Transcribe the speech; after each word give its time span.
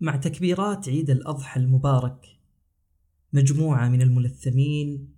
مع 0.00 0.16
تكبيرات 0.16 0.88
عيد 0.88 1.10
الأضحى 1.10 1.60
المبارك 1.60 2.38
مجموعة 3.32 3.88
من 3.88 4.02
الملثمين 4.02 5.14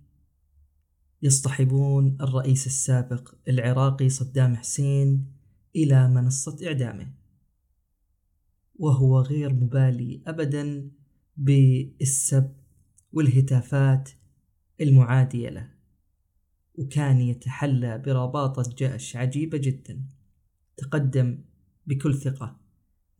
يصطحبون 1.21 2.17
الرئيس 2.21 2.67
السابق 2.67 3.35
العراقي 3.47 4.09
صدام 4.09 4.55
حسين 4.55 5.31
إلى 5.75 6.07
منصة 6.07 6.67
إعدامه. 6.67 7.13
وهو 8.75 9.19
غير 9.19 9.53
مبالي 9.53 10.21
أبدا 10.27 10.91
بالسب 11.37 12.55
والهتافات 13.13 14.09
المعادية 14.81 15.49
له 15.49 15.69
وكان 16.75 17.21
يتحلى 17.21 17.97
برباطة 17.97 18.75
جأش 18.77 19.15
عجيبة 19.15 19.57
جدا 19.57 20.03
تقدم 20.77 21.43
بكل 21.87 22.15
ثقة. 22.15 22.68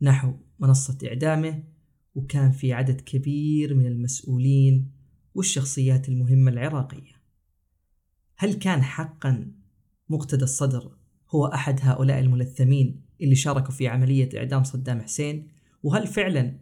نحو 0.02 0.34
منصة 0.60 0.98
إعدامه 1.06 1.64
وكان 2.16 2.52
في 2.52 2.74
عدد 2.74 3.02
كبير 3.02 3.74
من 3.74 3.86
المسؤولين 3.86 4.92
والشخصيات 5.36 6.10
المهمة 6.10 6.52
العراقية. 6.52 7.20
هل 8.38 8.54
كان 8.54 8.84
حقا 8.84 9.52
مقتدى 10.10 10.44
الصدر 10.44 10.92
هو 11.30 11.46
أحد 11.46 11.80
هؤلاء 11.82 12.20
الملثمين 12.20 13.02
اللي 13.22 13.36
شاركوا 13.36 13.72
في 13.72 13.88
عملية 13.88 14.30
إعدام 14.38 14.64
صدام 14.64 15.02
حسين؟ 15.02 15.48
وهل 15.84 16.08
فعلا 16.08 16.60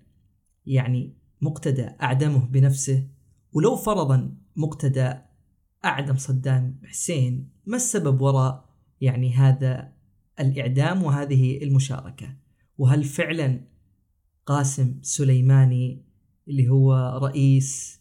يعني 0.65 1.13
مقتدى 1.41 1.90
أعدمه 2.01 2.45
بنفسه؟ 2.45 3.07
ولو 3.54 3.76
فرضا 3.76 4.38
مقتدى 4.55 5.13
أعدم 5.85 6.17
صدام 6.17 6.79
حسين 6.84 7.49
ما 7.65 7.76
السبب 7.76 8.21
وراء 8.21 8.70
يعني 9.01 9.34
هذا 9.34 9.93
الإعدام 10.40 11.04
وهذه 11.04 11.63
المشاركة؟ 11.63 12.46
وهل 12.77 13.04
فعلا 13.04 13.62
قاسم 14.45 14.99
سليماني 15.02 16.05
اللي 16.48 16.70
هو 16.70 17.20
رئيس 17.23 17.99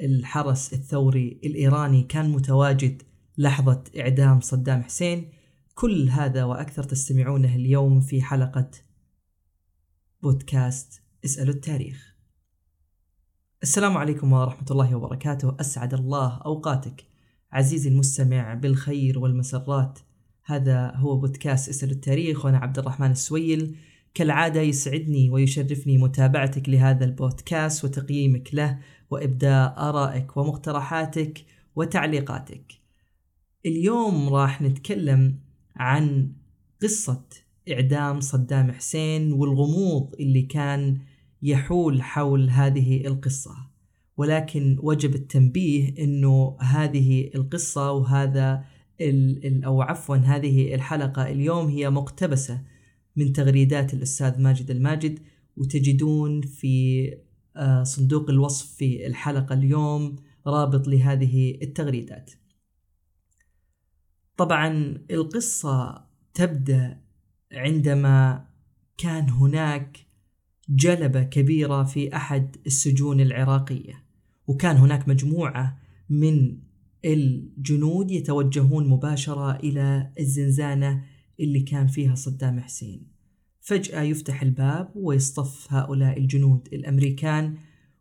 الحرس 0.00 0.72
الثوري 0.72 1.40
الإيراني 1.44 2.02
كان 2.02 2.30
متواجد 2.30 3.02
لحظة 3.38 3.84
إعدام 3.98 4.40
صدام 4.40 4.82
حسين؟ 4.82 5.28
كل 5.74 6.08
هذا 6.08 6.44
وأكثر 6.44 6.82
تستمعونه 6.82 7.56
اليوم 7.56 8.00
في 8.00 8.22
حلقة 8.22 8.70
بودكاست 10.22 11.02
اسألوا 11.24 11.54
التاريخ. 11.54 12.16
السلام 13.62 13.96
عليكم 13.96 14.32
ورحمة 14.32 14.66
الله 14.70 14.94
وبركاته. 14.94 15.56
أسعد 15.60 15.94
الله 15.94 16.36
أوقاتك. 16.36 17.04
عزيزي 17.52 17.88
المستمع 17.90 18.54
بالخير 18.54 19.18
والمسرات 19.18 19.98
هذا 20.44 20.92
هو 20.94 21.16
بودكاست 21.20 21.68
اسألوا 21.68 21.94
التاريخ 21.94 22.44
وأنا 22.44 22.58
عبد 22.58 22.78
الرحمن 22.78 23.10
السويل. 23.10 23.76
كالعادة 24.14 24.60
يسعدني 24.60 25.30
ويشرفني 25.30 25.98
متابعتك 25.98 26.68
لهذا 26.68 27.04
البودكاست 27.04 27.84
وتقييمك 27.84 28.54
له 28.54 28.78
وإبداء 29.10 29.74
آرائك 29.78 30.36
ومقترحاتك 30.36 31.44
وتعليقاتك. 31.76 32.72
اليوم 33.66 34.28
راح 34.28 34.62
نتكلم 34.62 35.38
عن 35.76 36.32
قصة 36.82 37.24
إعدام 37.72 38.20
صدام 38.20 38.72
حسين 38.72 39.32
والغموض 39.32 40.14
اللي 40.20 40.42
كان 40.42 40.98
يحول 41.42 42.02
حول 42.02 42.50
هذه 42.50 43.06
القصة 43.06 43.56
ولكن 44.16 44.76
وجب 44.82 45.14
التنبيه 45.14 45.94
إنه 45.98 46.56
هذه 46.60 47.30
القصة 47.34 47.92
وهذا 47.92 48.64
أو 49.64 49.82
عفوا 49.82 50.16
هذه 50.16 50.74
الحلقة 50.74 51.22
اليوم 51.30 51.68
هي 51.68 51.90
مقتبسة 51.90 52.62
من 53.16 53.32
تغريدات 53.32 53.94
الأستاذ 53.94 54.40
ماجد 54.40 54.70
الماجد 54.70 55.18
وتجدون 55.56 56.40
في 56.40 57.08
آه، 57.56 57.82
صندوق 57.82 58.30
الوصف 58.30 58.74
في 58.76 59.06
الحلقة 59.06 59.52
اليوم 59.54 60.16
رابط 60.46 60.88
لهذه 60.88 61.58
التغريدات. 61.62 62.30
طبعا 64.36 64.98
القصة 65.10 66.04
تبدأ 66.34 67.00
عندما 67.52 68.46
كان 68.98 69.30
هناك 69.30 70.06
جلبة 70.68 71.22
كبيرة 71.22 71.84
في 71.84 72.16
أحد 72.16 72.56
السجون 72.66 73.20
العراقية 73.20 74.04
وكان 74.46 74.76
هناك 74.76 75.08
مجموعة 75.08 75.78
من 76.10 76.58
الجنود 77.04 78.10
يتوجهون 78.10 78.88
مباشرة 78.88 79.56
إلى 79.56 80.12
الزنزانة 80.20 81.04
اللي 81.40 81.60
كان 81.60 81.86
فيها 81.86 82.14
صدام 82.14 82.60
حسين 82.60 83.06
فجأة 83.60 84.02
يفتح 84.02 84.42
الباب 84.42 84.92
ويصطف 84.94 85.72
هؤلاء 85.72 86.18
الجنود 86.18 86.68
الأمريكان 86.72 87.54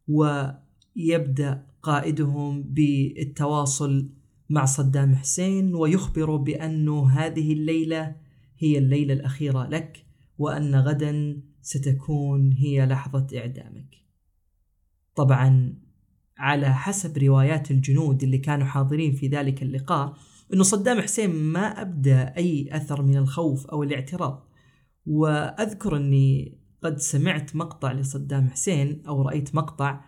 ويبدأ 0.07 1.67
قائدهم 1.81 2.63
بالتواصل 2.63 4.09
مع 4.49 4.65
صدام 4.65 5.15
حسين 5.15 5.75
ويخبر 5.75 6.35
بأنه 6.35 7.09
هذه 7.09 7.53
الليلة 7.53 8.15
هي 8.57 8.77
الليلة 8.77 9.13
الأخيرة 9.13 9.67
لك 9.67 10.05
وأن 10.37 10.75
غدا 10.75 11.41
ستكون 11.61 12.53
هي 12.53 12.85
لحظة 12.85 13.27
إعدامك. 13.37 13.95
طبعا 15.15 15.73
على 16.37 16.73
حسب 16.73 17.17
روايات 17.17 17.71
الجنود 17.71 18.23
اللي 18.23 18.37
كانوا 18.37 18.67
حاضرين 18.67 19.11
في 19.11 19.27
ذلك 19.27 19.63
اللقاء 19.63 20.17
إنه 20.53 20.63
صدام 20.63 21.01
حسين 21.01 21.35
ما 21.35 21.81
أبدى 21.81 22.15
أي 22.15 22.69
أثر 22.71 23.01
من 23.01 23.17
الخوف 23.17 23.67
أو 23.67 23.83
الاعتراض. 23.83 24.49
وأذكر 25.05 25.97
إني 25.97 26.59
قد 26.83 26.97
سمعت 26.97 27.55
مقطع 27.55 27.91
لصدام 27.91 28.49
حسين 28.49 29.03
أو 29.07 29.21
رأيت 29.21 29.55
مقطع 29.55 30.01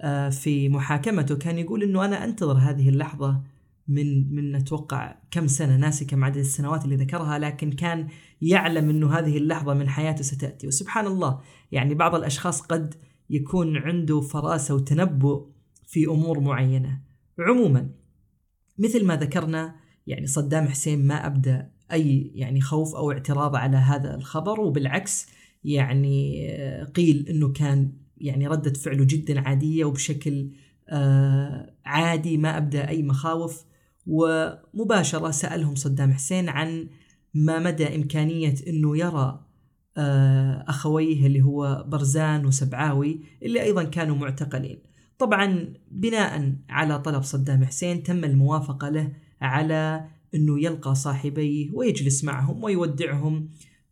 آه، 0.00 0.28
في 0.28 0.68
محاكمته. 0.68 1.36
كان 1.36 1.58
يقول 1.58 1.82
إنه 1.82 2.04
أنا 2.04 2.24
أنتظر 2.24 2.58
هذه 2.58 2.88
اللحظة 2.88 3.42
من 3.88 4.34
من 4.34 4.54
أتوقع 4.54 5.16
كم 5.30 5.46
سنة 5.46 5.76
ناسي 5.76 6.04
كم 6.04 6.24
عدد 6.24 6.36
السنوات 6.36 6.84
اللي 6.84 6.96
ذكرها 6.96 7.38
لكن 7.38 7.72
كان 7.72 8.08
يعلم 8.42 8.90
إنه 8.90 9.18
هذه 9.18 9.36
اللحظة 9.36 9.74
من 9.74 9.88
حياته 9.88 10.22
ستأتي. 10.22 10.66
وسبحان 10.66 11.06
الله 11.06 11.40
يعني 11.72 11.94
بعض 11.94 12.14
الأشخاص 12.14 12.60
قد 12.60 12.94
يكون 13.30 13.76
عنده 13.76 14.20
فراسة 14.20 14.74
وتنبؤ 14.74 15.46
في 15.86 16.06
أمور 16.06 16.40
معينة. 16.40 17.00
عموما 17.38 17.90
مثل 18.78 19.06
ما 19.06 19.16
ذكرنا 19.16 19.85
يعني 20.06 20.26
صدام 20.26 20.68
حسين 20.68 21.06
ما 21.06 21.26
ابدى 21.26 21.62
أي 21.92 22.32
يعني 22.34 22.60
خوف 22.60 22.94
أو 22.94 23.12
اعتراض 23.12 23.56
على 23.56 23.76
هذا 23.76 24.14
الخبر 24.14 24.60
وبالعكس 24.60 25.26
يعني 25.64 26.48
قيل 26.94 27.28
إنه 27.28 27.52
كان 27.52 27.92
يعني 28.18 28.46
ردة 28.46 28.72
فعله 28.72 29.04
جدا 29.04 29.40
عادية 29.40 29.84
وبشكل 29.84 30.50
آه 30.88 31.74
عادي 31.84 32.36
ما 32.36 32.56
ابدى 32.56 32.80
أي 32.80 33.02
مخاوف. 33.02 33.64
ومباشرة 34.06 35.30
سألهم 35.30 35.74
صدام 35.74 36.12
حسين 36.12 36.48
عن 36.48 36.88
ما 37.34 37.58
مدى 37.58 37.96
إمكانية 37.96 38.54
أنه 38.68 38.98
يرى 38.98 39.46
آه، 39.98 40.64
أخويه 40.68 41.26
اللي 41.26 41.42
هو 41.42 41.84
برزان 41.88 42.46
وسبعاوي 42.46 43.20
اللي 43.42 43.62
أيضا 43.62 43.84
كانوا 43.84 44.16
معتقلين. 44.16 44.78
طبعا 45.18 45.74
بناء 45.90 46.52
على 46.68 46.98
طلب 46.98 47.22
صدام 47.22 47.64
حسين 47.64 48.02
تم 48.02 48.24
الموافقة 48.24 48.88
له 48.88 49.12
على 49.40 50.08
أنه 50.34 50.60
يلقى 50.60 50.94
صاحبيه 50.94 51.70
ويجلس 51.72 52.24
معهم 52.24 52.64
ويودعهم 52.64 53.48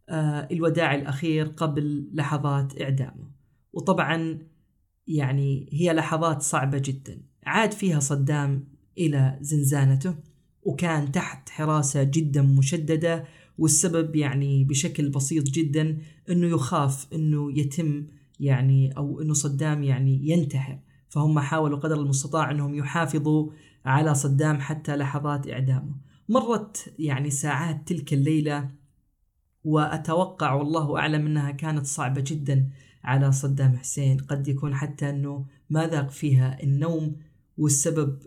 آه، 0.08 0.48
الوداع 0.52 0.94
الأخير 0.94 1.46
قبل 1.46 2.10
لحظات 2.12 2.80
إعدامه. 2.80 3.30
وطبعا 3.72 4.38
يعني 5.06 5.68
هي 5.72 5.92
لحظات 5.92 6.42
صعبة 6.42 6.78
جدا. 6.78 7.22
عاد 7.46 7.72
فيها 7.72 8.00
صدام 8.00 8.68
إلى 8.98 9.38
زنزانته 9.40 10.14
وكان 10.62 11.12
تحت 11.12 11.48
حراسة 11.48 12.02
جدا 12.02 12.42
مشددة 12.42 13.24
والسبب 13.58 14.16
يعني 14.16 14.64
بشكل 14.64 15.08
بسيط 15.08 15.44
جدا 15.44 15.98
أنه 16.30 16.46
يخاف 16.46 17.06
أنه 17.12 17.58
يتم 17.58 18.06
يعني 18.40 18.96
أو 18.96 19.20
أنه 19.20 19.34
صدام 19.34 19.82
يعني 19.82 20.28
ينتحر. 20.28 20.78
فهم 21.08 21.38
حاولوا 21.38 21.78
قدر 21.78 22.00
المستطاع 22.00 22.50
أنهم 22.50 22.74
يحافظوا 22.74 23.50
على 23.84 24.14
صدام 24.14 24.60
حتى 24.60 24.96
لحظات 24.96 25.48
إعدامه. 25.48 25.94
مرت 26.28 26.94
يعني 26.98 27.30
ساعات 27.30 27.88
تلك 27.88 28.12
الليلة 28.12 28.70
وأتوقع 29.64 30.52
والله 30.52 30.98
أعلم 30.98 31.26
أنها 31.26 31.50
كانت 31.50 31.86
صعبة 31.86 32.24
جدا 32.26 32.70
على 33.04 33.32
صدام 33.32 33.76
حسين، 33.76 34.18
قد 34.18 34.48
يكون 34.48 34.74
حتى 34.74 35.10
أنه 35.10 35.46
ما 35.70 35.86
ذاق 35.86 36.10
فيها 36.10 36.62
النوم 36.62 37.16
والسبب 37.58 38.18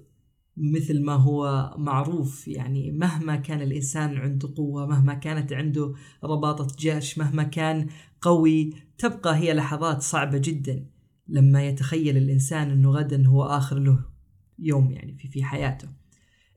مثل 0.57 1.03
ما 1.03 1.13
هو 1.13 1.73
معروف 1.77 2.47
يعني 2.47 2.91
مهما 2.91 3.35
كان 3.35 3.61
الإنسان 3.61 4.17
عنده 4.17 4.53
قوة 4.57 4.85
مهما 4.85 5.13
كانت 5.13 5.53
عنده 5.53 5.93
رباطة 6.23 6.75
جيش 6.79 7.17
مهما 7.17 7.43
كان 7.43 7.87
قوي 8.21 8.73
تبقى 8.97 9.35
هي 9.35 9.53
لحظات 9.53 10.01
صعبة 10.01 10.37
جدا 10.37 10.85
لما 11.27 11.67
يتخيل 11.67 12.17
الإنسان 12.17 12.71
أنه 12.71 12.91
غدا 12.91 13.27
هو 13.27 13.43
آخر 13.43 13.79
له 13.79 13.99
يوم 14.59 14.91
يعني 14.91 15.17
في 15.17 15.27
في 15.27 15.43
حياته. 15.43 15.87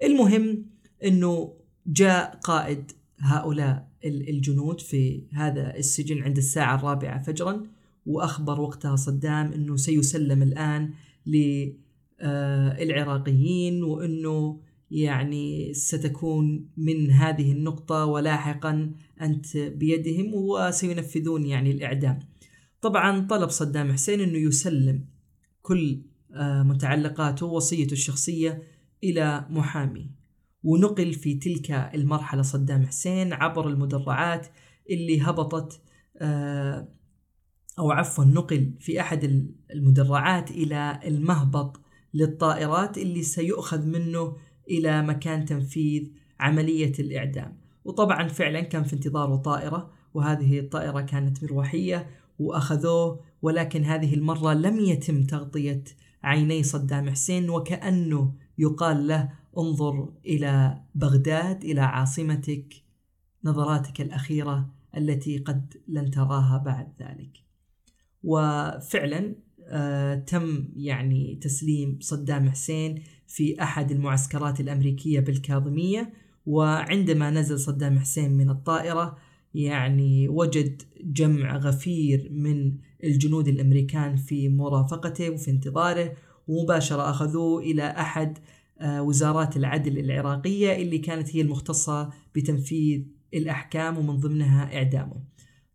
المهم 0.02 0.66
إنه 1.04 1.54
جاء 1.86 2.40
قائد 2.44 2.92
هؤلاء 3.18 3.90
الجنود 4.04 4.80
في 4.80 5.26
هذا 5.32 5.76
السجن 5.76 6.22
عند 6.22 6.36
الساعة 6.36 6.74
الرابعة 6.74 7.22
فجرا 7.22 7.66
وأخبر 8.06 8.60
وقتها 8.60 8.96
صدام 8.96 9.52
أنه 9.52 9.76
سيسلم 9.76 10.42
الآن 10.42 10.90
للعراقيين 12.22 13.82
وأنه 13.82 14.60
يعني 14.90 15.74
ستكون 15.74 16.68
من 16.76 17.10
هذه 17.10 17.52
النقطة 17.52 18.04
ولاحقا 18.04 18.92
أنت 19.20 19.56
بيدهم 19.56 20.34
وسينفذون 20.34 21.46
يعني 21.46 21.70
الإعدام 21.70 22.18
طبعا 22.80 23.26
طلب 23.26 23.48
صدام 23.48 23.92
حسين 23.92 24.20
أنه 24.20 24.38
يسلم 24.38 25.04
كل 25.62 26.02
آه، 26.02 26.09
متعلقاته 26.38 27.46
وصيته 27.46 27.92
الشخصية 27.92 28.62
إلى 29.04 29.46
محامي. 29.50 30.10
ونقل 30.64 31.12
في 31.12 31.34
تلك 31.34 31.70
المرحلة 31.70 32.42
صدام 32.42 32.86
حسين 32.86 33.32
عبر 33.32 33.68
المدرعات 33.68 34.46
اللي 34.90 35.22
هبطت 35.22 35.80
آه، 36.18 36.88
أو 37.78 37.90
عفوا 37.90 38.24
نقل 38.24 38.72
في 38.80 39.00
أحد 39.00 39.50
المدرعات 39.74 40.50
إلى 40.50 41.00
المهبط 41.04 41.80
للطائرات 42.14 42.98
اللي 42.98 43.22
سيؤخذ 43.22 43.86
منه 43.86 44.36
إلى 44.70 45.02
مكان 45.02 45.44
تنفيذ 45.44 46.02
عملية 46.40 46.92
الإعدام. 46.98 47.56
وطبعا 47.84 48.28
فعلا 48.28 48.60
كان 48.60 48.84
في 48.84 48.92
انتظاره 48.92 49.36
طائرة 49.36 49.90
وهذه 50.14 50.60
الطائرة 50.60 51.00
كانت 51.00 51.44
مروحية 51.44 52.06
وأخذوه 52.38 53.20
ولكن 53.42 53.84
هذه 53.84 54.14
المرة 54.14 54.52
لم 54.52 54.80
يتم 54.80 55.22
تغطية 55.22 55.84
عيني 56.22 56.62
صدام 56.62 57.10
حسين 57.10 57.50
وكأنه 57.50 58.34
يقال 58.58 59.06
له 59.08 59.32
انظر 59.58 60.12
إلى 60.26 60.82
بغداد 60.94 61.64
إلى 61.64 61.80
عاصمتك 61.80 62.74
نظراتك 63.44 64.00
الأخيرة 64.00 64.74
التي 64.96 65.38
قد 65.38 65.74
لن 65.88 66.10
تراها 66.10 66.58
بعد 66.58 66.92
ذلك. 67.00 67.44
وفعلا 68.22 69.34
آه 69.68 70.14
تم 70.14 70.68
يعني 70.76 71.38
تسليم 71.42 71.98
صدام 72.00 72.50
حسين 72.50 73.02
في 73.26 73.62
أحد 73.62 73.90
المعسكرات 73.90 74.60
الأمريكية 74.60 75.20
بالكاظمية. 75.20 76.12
وعندما 76.46 77.30
نزل 77.30 77.58
صدام 77.58 77.98
حسين 77.98 78.32
من 78.32 78.50
الطائرة 78.50 79.16
يعني 79.54 80.28
وجد 80.28 80.82
جمع 81.04 81.56
غفير 81.56 82.28
من 82.32 82.78
الجنود 83.04 83.48
الأمريكان 83.48 84.16
في 84.16 84.48
مرافقته 84.48 85.30
وفي 85.30 85.50
انتظاره 85.50 86.12
ومباشرة 86.48 87.10
أخذوه 87.10 87.62
إلى 87.62 87.82
أحد 87.82 88.38
آه، 88.80 89.02
وزارات 89.02 89.56
العدل 89.56 89.98
العراقية 89.98 90.82
اللي 90.82 90.98
كانت 90.98 91.36
هي 91.36 91.40
المختصة 91.40 92.10
بتنفيذ 92.34 93.02
الأحكام 93.34 93.98
ومن 93.98 94.16
ضمنها 94.16 94.76
إعدامه. 94.76 95.24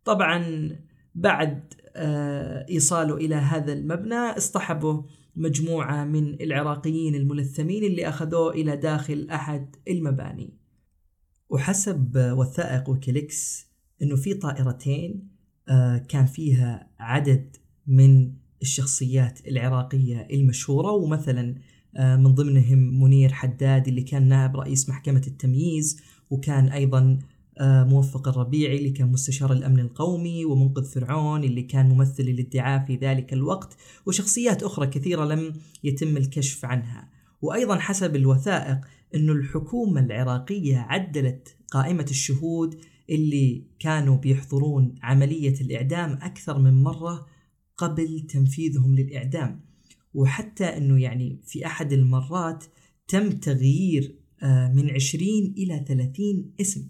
طبعا 0.04 0.70
بعد 1.14 1.74
آه، 1.96 2.66
إيصاله 2.68 3.16
إلى 3.16 3.34
هذا 3.34 3.72
المبنى 3.72 4.14
اصطحبه 4.14 5.04
مجموعة 5.36 6.04
من 6.04 6.42
العراقيين 6.42 7.14
الملثمين 7.14 7.84
اللي 7.84 8.08
أخذوه 8.08 8.52
إلى 8.52 8.76
داخل 8.76 9.28
أحد 9.30 9.76
المباني. 9.88 10.58
وحسب 11.48 12.16
وثائق 12.16 12.90
ويكيليكس 12.90 13.66
إنه 14.02 14.16
في 14.16 14.34
طائرتين 14.34 15.35
كان 16.08 16.26
فيها 16.26 16.88
عدد 16.98 17.56
من 17.86 18.32
الشخصيات 18.62 19.46
العراقية 19.48 20.28
المشهورة 20.30 20.90
ومثلا 20.90 21.54
آه، 21.96 22.16
من 22.16 22.34
ضمنهم 22.34 23.02
منير 23.02 23.32
حداد 23.32 23.88
اللي 23.88 24.02
كان 24.02 24.28
نائب 24.28 24.56
رئيس 24.56 24.88
محكمة 24.88 25.22
التمييز 25.26 26.00
وكان 26.30 26.68
أيضا 26.68 27.18
آه، 27.58 27.84
موفق 27.84 28.28
الربيعي 28.28 28.78
اللي 28.78 28.90
كان 28.90 29.12
مستشار 29.12 29.52
الأمن 29.52 29.80
القومي 29.80 30.44
ومنقذ 30.44 30.84
فرعون 30.84 31.44
اللي 31.44 31.62
كان 31.62 31.88
ممثل 31.88 32.22
الادعاء 32.22 32.84
في 32.86 32.96
ذلك 32.96 33.32
الوقت 33.32 33.76
وشخصيات 34.06 34.62
أخرى 34.62 34.86
كثيرة 34.86 35.24
لم 35.24 35.54
يتم 35.84 36.16
الكشف 36.16 36.64
عنها. 36.64 37.08
وأيضا 37.42 37.78
حسب 37.78 38.16
الوثائق 38.16 38.78
أن 39.14 39.30
الحكومة 39.30 40.00
العراقية 40.00 40.78
عدلت 40.78 41.56
قائمة 41.70 42.06
الشهود 42.10 42.76
اللي 43.10 43.64
كانوا 43.78 44.16
بيحضرون 44.16 44.94
عملية 45.02 45.60
الإعدام 45.60 46.12
أكثر 46.12 46.58
من 46.58 46.82
مرة 46.82 47.26
قبل 47.76 48.20
تنفيذهم 48.20 48.94
للإعدام. 48.94 49.60
وحتى 50.14 50.64
أنه 50.64 51.00
يعني 51.00 51.40
في 51.44 51.66
أحد 51.66 51.92
المرات 51.92 52.64
تم 53.08 53.30
تغيير 53.30 54.18
آه، 54.42 54.72
من 54.72 54.90
20 54.90 55.54
إلى 55.58 55.84
30 55.88 56.52
اسم. 56.60 56.88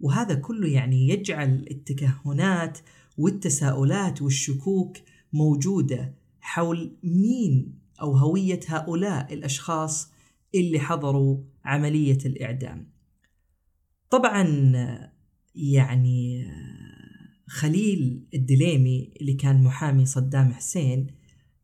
وهذا 0.00 0.34
كله 0.34 0.68
يعني 0.68 1.08
يجعل 1.08 1.66
التكهنات 1.70 2.78
والتساؤلات 3.18 4.22
والشكوك 4.22 4.96
موجودة 5.32 6.14
حول 6.40 6.96
مين 7.02 7.78
أو 8.00 8.16
هوية 8.16 8.60
هؤلاء 8.68 9.34
الأشخاص 9.34 10.12
اللي 10.54 10.80
حضروا 10.80 11.38
عملية 11.64 12.18
الإعدام. 12.26 12.90
طبعا 14.10 14.72
يعني 15.56 16.46
خليل 17.46 18.26
الدليمي 18.34 19.10
اللي 19.20 19.34
كان 19.34 19.62
محامي 19.62 20.06
صدام 20.06 20.52
حسين 20.52 21.06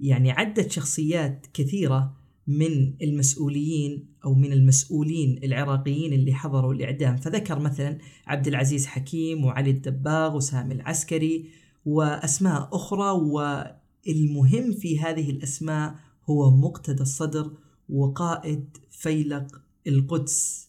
يعني 0.00 0.30
عدت 0.30 0.70
شخصيات 0.70 1.46
كثيرة 1.54 2.16
من 2.46 2.94
المسؤولين 3.02 4.06
أو 4.24 4.34
من 4.34 4.52
المسؤولين 4.52 5.40
العراقيين 5.44 6.12
اللي 6.12 6.34
حضروا 6.34 6.74
الإعدام. 6.74 7.16
فذكر 7.16 7.58
مثلا 7.58 7.98
عبد 8.26 8.48
العزيز 8.48 8.86
حكيم 8.86 9.44
وعلي 9.44 9.70
الدباغ 9.70 10.36
وسامي 10.36 10.74
العسكري 10.74 11.48
وأسماء 11.84 12.68
أخرى 12.72 13.10
والمهم 13.10 14.72
في 14.72 15.00
هذه 15.00 15.30
الأسماء 15.30 15.94
هو 16.30 16.56
مقتدى 16.56 17.02
الصدر 17.02 17.52
وقائد 17.88 18.76
فيلق 18.90 19.62
القدس 19.86 20.68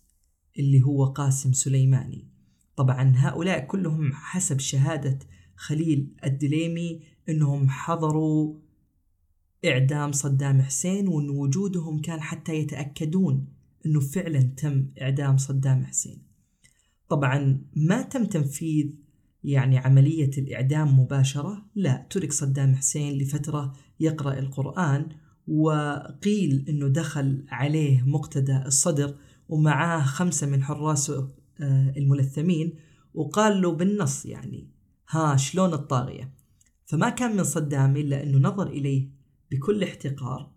اللي 0.59 0.81
هو 0.81 1.05
قاسم 1.05 1.53
سليماني. 1.53 2.32
طبعا 2.75 3.13
هؤلاء 3.15 3.65
كلهم 3.65 4.13
حسب 4.13 4.59
شهادة 4.59 5.19
خليل 5.55 6.13
الدليمي 6.23 7.01
إنهم 7.29 7.69
حضروا 7.69 8.55
إعدام 9.65 10.11
صدام 10.11 10.61
حسين 10.61 11.07
وإن 11.07 11.29
وجودهم 11.29 12.01
كان 12.01 12.21
حتى 12.21 12.55
يتأكدون 12.55 13.47
إنه 13.85 13.99
فعلا 13.99 14.41
تم 14.41 14.87
إعدام 15.01 15.37
صدام 15.37 15.85
حسين. 15.85 16.23
طبعا 17.09 17.61
ما 17.75 18.01
تم 18.01 18.25
تنفيذ 18.25 18.95
يعني 19.43 19.77
عملية 19.77 20.31
الإعدام 20.37 20.99
مباشرة 20.99 21.65
لا 21.75 22.07
ترك 22.09 22.33
صدام 22.33 22.75
حسين 22.75 23.17
لفترة 23.17 23.73
يقرأ 23.99 24.39
القرآن 24.39 25.09
وقيل 25.47 26.65
أنه 26.69 26.87
دخل 26.87 27.45
عليه 27.49 28.03
مقتدى 28.03 28.57
الصدر 28.65 29.15
ومعاه 29.49 30.03
خمسة 30.03 30.47
من 30.47 30.63
حراسه 30.63 31.29
الملثمين 31.97 32.73
وقال 33.13 33.61
له 33.61 33.71
بالنص 33.71 34.25
يعني 34.25 34.69
ها 35.09 35.35
شلون 35.35 35.73
الطاغية؟ 35.73 36.33
فما 36.85 37.09
كان 37.09 37.37
من 37.37 37.43
صدام 37.43 37.97
إلا 37.97 38.23
أنه 38.23 38.37
نظر 38.37 38.67
إليه 38.67 39.09
بكل 39.51 39.83
احتقار 39.83 40.53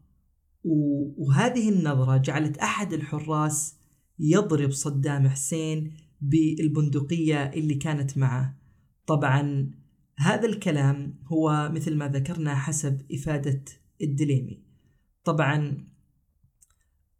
وهذه 1.17 1.69
النظرة 1.69 2.17
جعلت 2.17 2.59
أحد 2.59 2.93
الحراس 2.93 3.77
يضرب 4.19 4.71
صدام 4.71 5.29
حسين 5.29 5.97
بالبندقية 6.21 7.45
اللي 7.45 7.75
كانت 7.75 8.19
معه. 8.19 8.59
طبعا 9.07 9.71
هذا 10.19 10.47
الكلام 10.47 11.19
هو 11.27 11.71
مثل 11.75 11.97
ما 11.97 12.09
ذكرنا 12.09 12.55
حسب 12.55 13.03
إفادة 13.13 13.65
الدليمي. 14.03 14.63
طبعا 15.25 15.87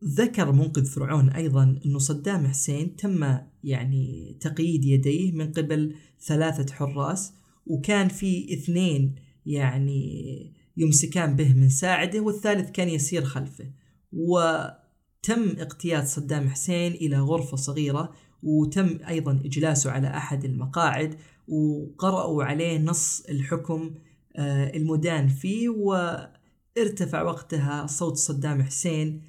ذكر 0.05 0.53
منقذ 0.53 0.85
فرعون 0.85 1.29
أيضا 1.29 1.81
أنه 1.87 1.99
صدام 1.99 2.47
حسين 2.47 2.97
تم 2.97 3.39
يعني 3.65 4.37
تقييد 4.41 4.85
يديه 4.85 5.33
من 5.33 5.53
قبل 5.53 5.95
ثلاثة 6.27 6.75
حراس 6.75 7.33
وكان 7.67 8.09
في 8.09 8.55
اثنين 8.55 9.15
يعني 9.47 10.53
يمسكان 10.77 11.37
به 11.37 11.55
من 11.55 11.69
ساعده 11.69 12.21
والثالث 12.21 12.71
كان 12.71 12.89
يسير 12.89 13.25
خلفه. 13.25 13.71
وتم 14.13 15.49
اقتياد 15.59 16.07
صدام 16.07 16.49
حسين 16.49 16.93
إلى 16.93 17.19
غرفة 17.19 17.57
صغيرة 17.57 18.13
وتم 18.43 18.99
أيضا 19.09 19.41
إجلاسه 19.45 19.91
على 19.91 20.09
أحد 20.09 20.45
المقاعد 20.45 21.15
وقرأوا 21.49 22.45
عليه 22.45 22.79
نص 22.79 23.21
الحكم 23.29 23.95
آه، 24.37 24.77
المدان 24.77 25.29
فيه 25.29 25.69
وارتفع 25.69 27.23
وقتها 27.23 27.87
صوت 27.87 28.17
صدام 28.17 28.63
حسين 28.63 29.23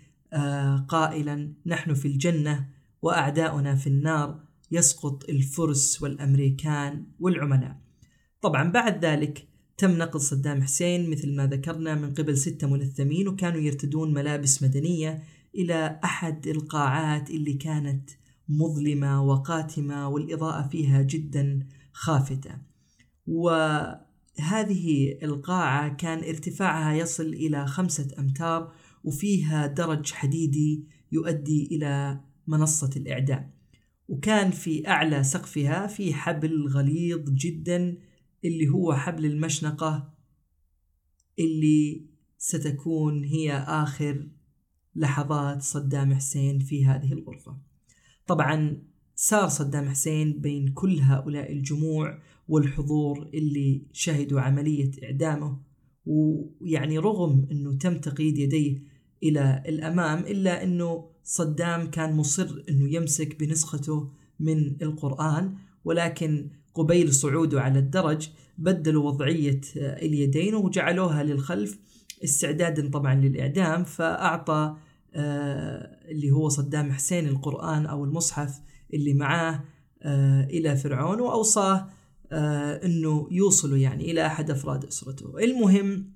قائلا 0.87 1.53
نحن 1.65 1.93
في 1.93 2.07
الجنة 2.07 2.69
وأعداؤنا 3.01 3.75
في 3.75 3.87
النار 3.87 4.39
يسقط 4.71 5.29
الفرس 5.29 6.01
والأمريكان 6.01 7.05
والعملاء. 7.19 7.77
طبعا 8.41 8.71
بعد 8.71 9.05
ذلك 9.05 9.47
تم 9.77 9.91
نقل 9.91 10.21
صدام 10.21 10.61
حسين 10.61 11.09
مثل 11.09 11.35
ما 11.35 11.47
ذكرنا 11.47 11.95
من 11.95 12.13
قبل 12.13 12.37
ستة 12.37 12.67
ملثمين 12.67 13.27
وكانوا 13.27 13.59
يرتدون 13.61 14.13
ملابس 14.13 14.63
مدنية 14.63 15.23
إلى 15.55 15.99
أحد 16.03 16.47
القاعات 16.47 17.29
اللي 17.29 17.53
كانت 17.53 18.09
مظلمة 18.49 19.23
وقاتمة 19.23 20.07
والإضاءة 20.07 20.67
فيها 20.67 21.01
جدا 21.01 21.67
خافتة. 21.93 22.51
و 23.27 23.49
هذه 24.39 25.17
القاعة 25.23 25.95
كان 25.95 26.17
ارتفاعها 26.17 26.93
يصل 26.93 27.23
إلى 27.23 27.67
خمسة 27.67 28.07
أمتار 28.19 28.71
وفيها 29.07 29.67
درج 29.67 30.11
حديدي 30.11 30.83
يؤدي 31.11 31.65
إلى 31.71 32.21
منصة 32.47 32.89
الإعدام. 32.95 33.51
وكان 34.07 34.51
في 34.51 34.87
أعلى 34.87 35.23
سقفها 35.23 35.87
في 35.87 36.13
حبل 36.13 36.67
غليظ 36.67 37.29
جدا 37.29 37.97
اللي 38.45 38.69
هو 38.69 38.93
حبل 38.93 39.25
المشنقة 39.25 40.13
اللي 41.39 42.05
ستكون 42.37 43.23
هي 43.23 43.53
آخر 43.57 44.27
لحظات 44.95 45.61
صدام 45.61 46.13
حسين 46.13 46.59
في 46.59 46.85
هذه 46.85 47.13
الغرفة. 47.13 47.57
طبعا 48.27 48.81
سار 49.15 49.49
صدام 49.49 49.89
حسين 49.89 50.39
بين 50.39 50.67
كل 50.67 50.99
هؤلاء 50.99 51.51
الجموع 51.51 52.19
والحضور 52.47 53.29
اللي 53.33 53.81
شهدوا 53.93 54.41
عملية 54.41 54.91
إعدامه 55.03 55.59
ويعني 56.05 56.97
رغم 56.97 57.47
أنه 57.51 57.77
تم 57.77 57.99
تقييد 57.99 58.37
يديه 58.37 58.96
إلى 59.23 59.63
الأمام 59.67 60.19
إلا 60.19 60.63
أنه 60.63 61.09
صدام 61.23 61.89
كان 61.91 62.15
مصر 62.15 62.63
أنه 62.69 62.93
يمسك 62.93 63.39
بنسخته 63.39 64.09
من 64.39 64.81
القرآن. 64.81 65.53
ولكن 65.85 66.49
قبيل 66.73 67.13
صعوده 67.13 67.61
على 67.61 67.79
الدرج 67.79 68.29
بدلوا 68.57 69.03
وضعية 69.07 69.61
اليدين 69.75 70.55
وجعلوها 70.55 71.23
للخلف. 71.23 71.79
استعدادا 72.23 72.89
طبعا 72.89 73.15
للإعدام 73.15 73.83
فأعطى 73.83 74.75
آه، 75.15 75.97
اللي 76.11 76.31
هو 76.31 76.49
صدام 76.49 76.91
حسين 76.91 77.27
القرآن 77.27 77.85
أو 77.85 78.03
المصحف 78.03 78.61
اللي 78.93 79.13
معاه 79.13 79.63
آه، 80.03 80.43
إلى 80.43 80.75
فرعون 80.75 81.21
وأوصاه 81.21 81.89
آه، 82.31 82.85
أنه 82.85 83.27
يوصلوا 83.31 83.77
يعني 83.77 84.11
إلى 84.11 84.25
أحد 84.25 84.51
أفراد 84.51 84.85
أسرته. 84.85 85.37
المهم 85.39 86.11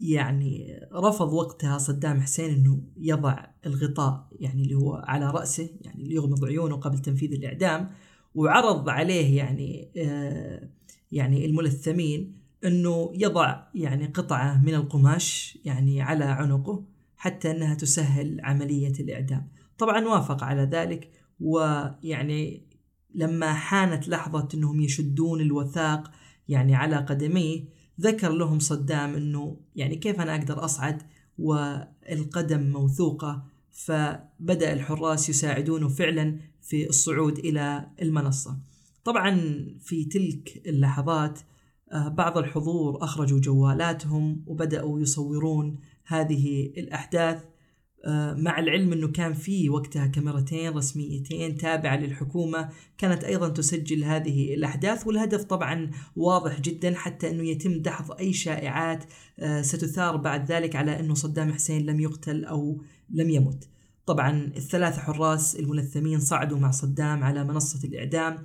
يعني 0.00 0.80
رفض 0.92 1.32
وقتها 1.32 1.78
صدام 1.78 2.20
حسين 2.20 2.50
أنه 2.50 2.82
يضع 2.96 3.46
الغطاء 3.66 4.28
يعني 4.32 4.62
اللي 4.62 4.74
هو 4.74 4.94
على 4.94 5.30
رأسه 5.30 5.68
يعني 5.80 6.02
اللي 6.02 6.14
يغمض 6.14 6.44
عيونه 6.44 6.76
قبل 6.76 6.98
تنفيذ 6.98 7.32
الإعدام 7.32 7.90
وعرض 8.34 8.88
عليه 8.88 9.36
يعني 9.36 9.92
يعني 11.12 11.46
الملثمين 11.46 12.38
إنه 12.64 13.12
يضع 13.14 13.62
يعني 13.74 14.06
قطعة 14.06 14.62
من 14.64 14.74
القماش 14.74 15.58
يعني 15.64 16.02
على 16.02 16.24
عنقه 16.24 16.84
حتى 17.16 17.50
إنها 17.50 17.74
تسهل 17.74 18.40
عملية 18.40 18.92
الإعدام. 19.00 19.48
طبعا 19.78 20.04
وافق 20.04 20.44
على 20.44 20.62
ذلك 20.62 21.10
ويعني 21.40 22.62
لما 23.14 23.52
حانت 23.52 24.08
لحظة 24.08 24.48
إنهم 24.54 24.80
يشدون 24.80 25.40
الوثاق 25.40 26.10
يعني 26.48 26.74
على 26.74 26.96
قدميه 26.96 27.64
ذكر 28.00 28.32
لهم 28.32 28.58
صدام 28.58 29.14
إنه 29.14 29.56
يعني 29.76 29.96
كيف 29.96 30.20
أنا 30.20 30.34
أقدر 30.36 30.64
أصعد 30.64 31.02
والقدم 31.38 32.70
موثوقة 32.70 33.44
فبدأ 33.70 34.72
الحراس 34.72 35.28
يساعدونه 35.28 35.88
فعلا 35.88 36.38
في 36.62 36.88
الصعود 36.88 37.38
إلى 37.38 37.86
المنصة. 38.02 38.58
طبعا 39.04 39.40
في 39.80 40.04
تلك 40.04 40.62
اللحظات 40.66 41.38
آه، 41.92 42.08
بعض 42.08 42.38
الحضور 42.38 43.04
أخرجوا 43.04 43.40
جوالاتهم 43.40 44.44
وبدأوا 44.46 45.00
يصورون 45.00 45.78
هذه 46.04 46.72
الأحداث 46.76 47.36
آه، 47.36 47.48
مع 48.36 48.58
العلم 48.58 48.92
أنه 48.92 49.08
كان 49.08 49.32
في 49.34 49.70
وقتها 49.70 50.06
كاميرتين 50.06 50.72
رسميتين 50.72 51.56
تابعة 51.56 51.96
للحكومة 51.96 52.68
كانت 52.98 53.24
أيضا 53.24 53.48
تسجل 53.48 54.04
هذه 54.04 54.54
الأحداث 54.54 55.06
والهدف 55.06 55.44
طبعا 55.44 55.90
واضح 56.16 56.60
جدا 56.60 56.94
حتى 56.94 57.30
أنه 57.30 57.42
يتم 57.42 57.82
دحض 57.82 58.12
أي 58.12 58.32
شائعات 58.32 59.04
آه، 59.38 59.62
ستثار 59.62 60.16
بعد 60.16 60.52
ذلك 60.52 60.76
على 60.76 61.00
أنه 61.00 61.14
صدام 61.14 61.52
حسين 61.52 61.86
لم 61.86 62.00
يقتل 62.00 62.44
أو 62.44 62.82
لم 63.10 63.30
يمت. 63.30 63.68
طبعا 64.06 64.52
الثلاث 64.56 64.98
حراس 64.98 65.56
الملثمين 65.56 66.20
صعدوا 66.20 66.58
مع 66.58 66.70
صدام 66.70 67.24
على 67.24 67.44
منصة 67.44 67.88
الإعدام 67.88 68.38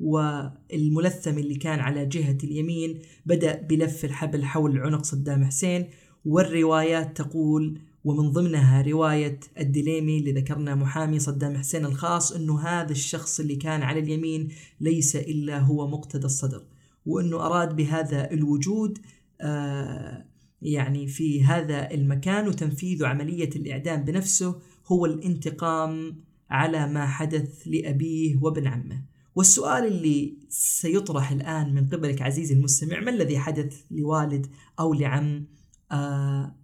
والملثم 0.00 1.38
اللي 1.38 1.54
كان 1.54 1.80
على 1.80 2.06
جهة 2.06 2.38
اليمين 2.44 3.02
بدأ 3.26 3.62
بلف 3.62 4.04
الحبل 4.04 4.44
حول 4.44 4.78
عنق 4.78 5.04
صدام 5.04 5.44
حسين 5.44 5.86
والروايات 6.24 7.16
تقول 7.16 7.80
ومن 8.04 8.30
ضمنها 8.30 8.82
رواية 8.82 9.40
الدليمي 9.58 10.18
اللي 10.18 10.32
ذكرنا 10.32 10.74
محامي 10.74 11.18
صدام 11.18 11.56
حسين 11.56 11.84
الخاص 11.84 12.32
أنه 12.32 12.60
هذا 12.60 12.92
الشخص 12.92 13.40
اللي 13.40 13.56
كان 13.56 13.82
على 13.82 14.00
اليمين 14.00 14.48
ليس 14.80 15.16
إلا 15.16 15.58
هو 15.58 15.88
مقتدى 15.88 16.26
الصدر 16.26 16.62
وأنه 17.06 17.46
أراد 17.46 17.76
بهذا 17.76 18.30
الوجود 18.30 18.98
آه 19.40 20.30
يعني 20.62 21.06
في 21.06 21.44
هذا 21.44 21.90
المكان 21.90 22.48
وتنفيذ 22.48 23.04
عملية 23.04 23.50
الإعدام 23.56 24.04
بنفسه 24.04 24.60
هو 24.86 25.06
الانتقام 25.06 26.20
على 26.50 26.86
ما 26.86 27.06
حدث 27.06 27.62
لأبيه 27.66 28.36
وابن 28.42 28.66
عمه. 28.66 29.04
والسؤال 29.34 29.86
اللي 29.86 30.38
سيطرح 30.48 31.30
الآن 31.30 31.74
من 31.74 31.88
قبلك 31.88 32.22
عزيزي 32.22 32.54
المستمع 32.54 33.00
ما 33.00 33.10
الذي 33.10 33.38
حدث 33.38 33.80
لوالد 33.90 34.46
أو 34.80 34.94
لعم 34.94 35.46
آه 35.92 36.59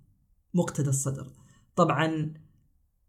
مقتدى 0.57 0.89
الصدر. 0.89 1.27
طبعا 1.77 2.35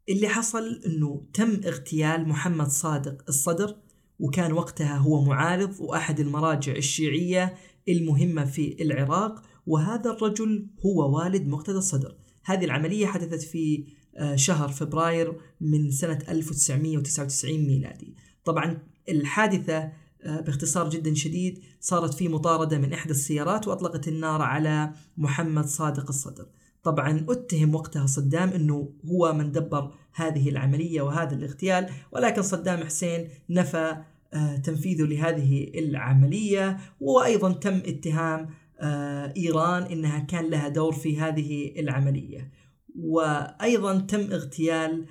اللي 0.09 0.27
حصل 0.27 0.81
أنه 0.85 1.25
تم 1.33 1.61
اغتيال 1.65 2.27
محمد 2.29 2.67
صادق 2.67 3.23
الصدر 3.29 3.75
وكان 4.19 4.51
وقتها 4.51 4.97
هو 4.97 5.23
معارض 5.23 5.75
وأحد 5.79 6.19
المراجع 6.19 6.71
الشيعية 6.71 7.55
المهمة 7.89 8.45
في 8.45 8.83
العراق 8.83 9.41
وهذا 9.65 10.11
الرجل 10.11 10.67
هو 10.85 11.17
والد 11.17 11.47
مقتدى 11.47 11.77
الصدر. 11.77 12.17
هذه 12.45 12.65
العملية 12.65 13.05
حدثت 13.05 13.41
في 13.41 13.85
آه، 14.17 14.35
شهر 14.35 14.69
فبراير 14.69 15.33
من 15.61 15.91
سنة 15.91 16.19
1999 16.29 17.67
ميلادي. 17.67 18.15
طبعا 18.45 18.77
الحادثة 19.09 19.91
آه، 20.23 20.39
باختصار 20.39 20.89
جدا 20.89 21.13
شديد 21.13 21.63
صارت 21.79 22.13
في 22.13 22.27
مطاردة 22.27 22.77
من 22.77 22.93
إحدى 22.93 23.11
السيارات 23.11 23.67
وأطلقت 23.67 24.07
النار 24.07 24.41
على 24.41 24.93
محمد 25.17 25.65
صادق 25.65 26.07
الصدر. 26.07 26.47
طبعا 26.83 27.25
أتهم 27.29 27.75
وقتها 27.75 28.05
صدام 28.05 28.49
أنه 28.49 28.93
هو 29.05 29.33
من 29.33 29.51
دبر 29.51 29.91
هذه 30.13 30.49
العملية 30.49 31.01
وهذا 31.01 31.35
الاغتيال 31.35 31.89
ولكن 32.11 32.41
صدام 32.41 32.83
حسين 32.83 33.29
نفى 33.49 33.97
آه، 34.33 34.55
تنفيذه 34.55 35.03
لهذه 35.03 35.71
العملية 35.75 36.77
وأيضا 36.99 37.53
تم 37.53 37.75
اتهام 37.75 38.49
آه، 38.79 39.33
إيران 39.37 39.83
أنها 39.83 40.19
كان 40.19 40.49
لها 40.49 40.67
دور 40.67 40.93
في 40.93 41.19
هذه 41.19 41.73
العملية. 41.79 42.51
وأيضا 42.99 43.99
تم 43.99 44.31
اغتيال 44.31 45.05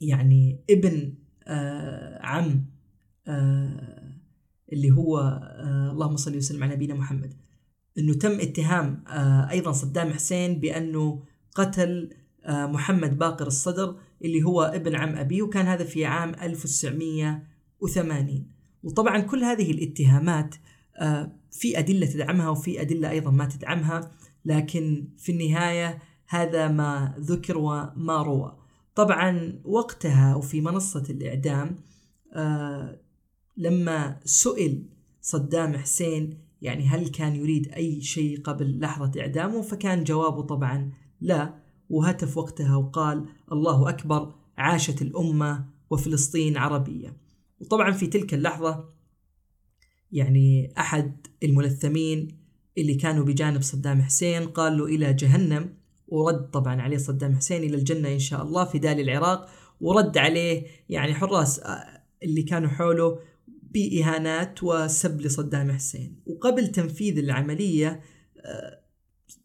يعني 0.00 0.64
ابن 0.70 1.14
آه، 1.46 2.26
عم 2.26 2.64
آه، 3.28 4.12
اللي 4.72 4.90
هو 4.90 5.18
آه، 5.18 5.90
اللهم 5.92 6.16
صل 6.16 6.36
وسلم 6.36 6.64
على 6.64 6.74
نبينا 6.74 6.94
محمد. 6.94 7.34
إنه 7.98 8.14
تم 8.14 8.40
اتهام 8.40 9.04
أيضا 9.50 9.72
صدام 9.72 10.12
حسين 10.12 10.60
بأنه 10.60 11.22
قتل 11.54 12.10
محمد 12.48 13.18
باقر 13.18 13.46
الصدر 13.46 13.96
اللي 14.24 14.42
هو 14.42 14.62
ابن 14.62 14.96
عم 14.96 15.16
أبيه 15.16 15.42
وكان 15.42 15.66
هذا 15.66 15.84
في 15.84 16.04
عام 16.04 16.34
1980 16.34 18.46
وطبعا 18.82 19.18
كل 19.18 19.44
هذه 19.44 19.70
الاتهامات 19.70 20.54
في 21.50 21.78
أدلة 21.78 22.06
تدعمها 22.06 22.48
وفي 22.48 22.80
أدلة 22.80 23.10
أيضا 23.10 23.30
ما 23.30 23.46
تدعمها 23.46 24.10
لكن 24.44 25.08
في 25.18 25.32
النهاية 25.32 26.02
هذا 26.28 26.68
ما 26.68 27.14
ذكر 27.18 27.58
وما 27.58 28.22
روى. 28.22 28.58
طبعا 28.94 29.60
وقتها 29.64 30.34
وفي 30.34 30.60
منصة 30.60 31.04
الإعدام 31.10 31.76
آه 32.32 33.00
لما 33.56 34.20
سئل 34.24 34.88
صدام 35.20 35.76
حسين 35.76 36.38
يعني 36.62 36.86
هل 36.86 37.08
كان 37.08 37.36
يريد 37.36 37.72
أي 37.72 38.00
شيء 38.00 38.40
قبل 38.40 38.80
لحظة 38.80 39.20
إعدامه؟ 39.20 39.62
فكان 39.62 40.04
جوابه 40.04 40.42
طبعا 40.42 40.92
لا 41.20 41.54
وهتف 41.90 42.36
وقتها 42.36 42.76
وقال 42.76 43.24
الله 43.52 43.88
أكبر 43.88 44.34
عاشت 44.58 45.02
الأمة 45.02 45.64
وفلسطين 45.90 46.56
عربية. 46.56 47.16
وطبعا 47.60 47.92
في 47.92 48.06
تلك 48.06 48.34
اللحظة 48.34 48.84
يعني 50.12 50.72
أحد 50.78 51.26
الملثمين 51.42 52.38
اللي 52.78 52.94
كانوا 52.94 53.24
بجانب 53.24 53.62
صدام 53.62 54.02
حسين 54.02 54.48
قال 54.48 54.78
له 54.78 54.84
إلى 54.84 55.14
جهنم 55.14 55.74
ورد 56.08 56.50
طبعا 56.50 56.82
عليه 56.82 56.96
صدام 56.96 57.36
حسين 57.36 57.62
إلى 57.62 57.76
الجنة 57.76 58.12
إن 58.12 58.18
شاء 58.18 58.42
الله 58.42 58.64
في 58.64 58.78
دال 58.78 59.00
العراق 59.00 59.48
ورد 59.80 60.18
عليه 60.18 60.66
يعني 60.88 61.14
حراس 61.14 61.60
اللي 62.22 62.42
كانوا 62.42 62.68
حوله 62.68 63.18
بإهانات 63.72 64.62
وسب 64.62 65.20
لصدام 65.20 65.72
حسين. 65.72 66.22
وقبل 66.26 66.68
تنفيذ 66.68 67.18
العملية 67.18 68.00
آه، 68.44 68.78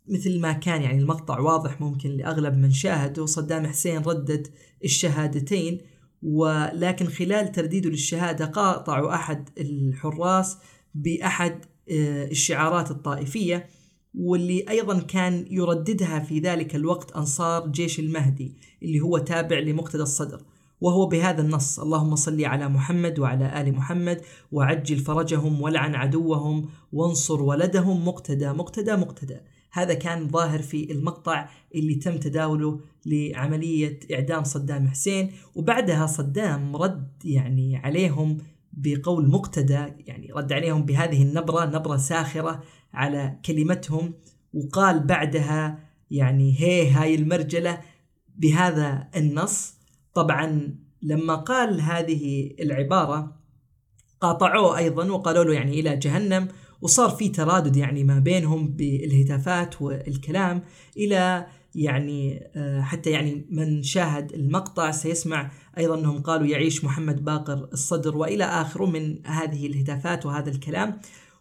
مثل 0.07 0.39
ما 0.39 0.51
كان 0.51 0.81
يعني 0.81 0.99
المقطع 0.99 1.39
واضح 1.39 1.81
ممكن 1.81 2.09
لأغلب 2.09 2.57
من 2.57 2.71
شاهده 2.71 3.25
صدام 3.25 3.67
حسين 3.67 4.01
ردد 4.01 4.47
الشهادتين 4.83 5.81
ولكن 6.23 7.07
خلال 7.07 7.51
ترديده 7.51 7.89
للشهادة 7.89 8.45
قاطعوا 8.45 9.13
أحد 9.13 9.49
الحراس 9.57 10.57
بأحد 10.95 11.65
آه، 11.91 12.25
الشعارات 12.25 12.91
الطائفية 12.91 13.69
واللي 14.15 14.65
أيضا 14.69 14.99
كان 14.99 15.45
يرددها 15.49 16.19
في 16.19 16.39
ذلك 16.39 16.75
الوقت 16.75 17.11
أنصار 17.11 17.67
جيش 17.67 17.99
المهدي 17.99 18.57
اللي 18.83 18.99
هو 18.99 19.17
تابع 19.17 19.59
لمقتدى 19.59 20.03
الصدر. 20.03 20.41
وهو 20.83 21.05
بهذا 21.05 21.41
النص 21.41 21.79
اللهم 21.79 22.15
صل 22.15 22.45
على 22.45 22.69
محمد 22.69 23.19
وعلى 23.19 23.61
آل 23.61 23.73
محمد 23.73 24.21
وعجل 24.51 24.97
فرجهم 24.97 25.61
ولعن 25.61 25.95
عدوهم 25.95 26.69
وانصر 26.91 27.41
ولدهم 27.41 28.07
مقتدى 28.07 28.49
مقتدى 28.49 28.95
مقتدى. 28.95 29.37
هذا 29.71 29.93
كان 29.93 30.27
ظاهر 30.27 30.61
في 30.61 30.91
المقطع 30.91 31.49
اللي 31.75 31.95
تم 31.95 32.17
تداوله 32.17 32.79
لعملية 33.05 33.99
إعدام 34.13 34.43
صدام 34.43 34.87
حسين 34.87 35.31
وبعدها 35.55 36.05
صدام 36.05 36.75
رد 36.75 37.07
يعني 37.25 37.77
عليهم 37.77 38.37
بقول 38.73 39.29
مقتدى 39.29 39.85
يعني 40.07 40.31
رد 40.35 40.53
عليهم 40.53 40.85
بهذه 40.85 41.23
النبرة 41.23 41.65
نبرة 41.65 41.97
ساخرة 41.97 42.63
على 42.93 43.39
كلمتهم 43.45 44.13
وقال 44.53 44.99
بعدها 44.99 45.79
يعني 46.11 46.55
هي 46.59 46.91
هاي 46.91 47.15
المرجلة 47.15 47.81
بهذا 48.35 49.09
النص. 49.15 49.82
طبعا 50.13 50.75
لما 51.01 51.35
قال 51.35 51.81
هذه 51.81 52.51
العبارة 52.59 53.35
قاطعوه 54.21 54.77
أيضا 54.77 55.11
وقالوا 55.11 55.43
له 55.43 55.53
يعني 55.53 55.79
إلى 55.79 55.97
جهنم 55.97 56.47
وصار 56.81 57.09
في 57.09 57.29
ترادد 57.29 57.77
يعني 57.77 58.03
ما 58.03 58.19
بينهم 58.19 58.67
بالهتافات 58.67 59.81
والكلام 59.81 60.61
إلى 60.97 61.45
يعني 61.75 62.51
آه، 62.55 62.81
حتى 62.81 63.09
يعني 63.09 63.45
من 63.51 63.83
شاهد 63.83 64.31
المقطع 64.31 64.91
سيسمع 64.91 65.51
أيضا 65.77 65.99
أنهم 65.99 66.21
قالوا 66.21 66.47
يعيش 66.47 66.83
محمد 66.83 67.23
باقر 67.23 67.69
الصدر 67.73 68.17
وإلى 68.17 68.43
اخره 68.43 68.85
من 68.85 69.27
هذه 69.27 69.67
الهتافات 69.67 70.25
وهذا 70.25 70.49
الكلام. 70.49 70.99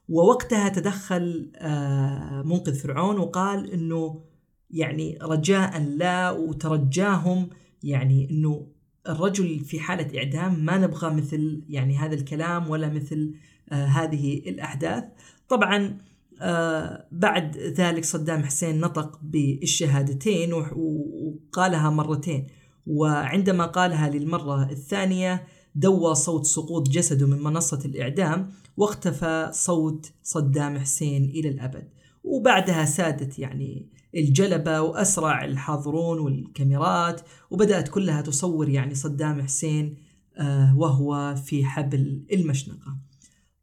ووقتها 0.09 0.69
تدخل 0.69 1.52
آه، 1.57 2.43
منقذ 2.47 2.75
فرعون 2.75 3.19
وقال 3.19 3.71
إنه 3.71 4.25
يعني 4.71 5.19
رجاء 5.23 5.81
لا 5.81 6.31
وترجاهم 6.31 7.49
يعني 7.85 8.31
إنه 8.31 8.67
الرجل 9.09 9.61
في 9.61 9.81
حالة 9.81 10.19
إعدام 10.19 10.65
ما 10.65 10.79
نبغى 10.79 11.15
مثل 11.15 11.62
يعني 11.69 11.97
هذا 11.97 12.15
الكلام 12.15 12.71
ولا 12.71 12.89
مثل 12.89 13.35
آه 13.73 13.85
هذه 13.85 14.39
الأحداث. 14.39 15.05
طبعا 15.49 15.99
آه 16.41 17.07
بعد 17.12 17.57
ذلك 17.57 18.05
صدام 18.05 18.43
حسين 18.43 18.81
نطق 18.81 19.21
بالشهادتين 19.23 20.53
وقالها 20.53 21.91
مرتين. 21.91 22.47
وعندما 22.87 23.67
قالها 23.67 24.11
للمرة 24.11 24.71
الثانية 24.71 25.47
دوى 25.75 26.15
صوت 26.15 26.47
سقوط 26.47 26.89
جسده 26.89 27.27
من 27.27 27.43
منصة 27.43 27.79
الإعدام 27.85 28.51
واختفى 28.77 29.51
صوت 29.53 30.12
صدام 30.23 30.79
حسين 30.79 31.25
إلى 31.25 31.49
الأبد. 31.49 31.89
وبعدها 32.25 32.85
سادت 32.85 33.39
يعني 33.39 33.87
الجلبة 34.14 34.81
وأسرع 34.81 35.45
الحاضرون 35.45 36.19
والكاميرات 36.19 37.21
وبدأت 37.50 37.88
كلها 37.88 38.21
تصور 38.21 38.69
يعني 38.69 38.95
صدام 38.95 39.42
حسين 39.42 39.97
آه 40.37 40.78
وهو 40.78 41.35
في 41.35 41.64
حبل 41.64 42.25
المشنقة. 42.33 42.99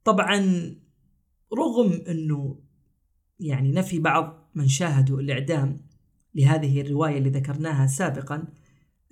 طبعا 0.04 0.40
رغم 1.58 2.02
إنه 2.10 2.60
يعني 3.40 3.72
نفي 3.72 4.00
بعض 4.00 4.52
من 4.56 4.68
شاهدوا 4.68 5.20
الإعدام 5.22 5.82
لهذه 6.36 6.82
الرواية 6.82 7.18
اللي 7.18 7.30
ذكرناها 7.30 7.88
سابقا 7.88 8.48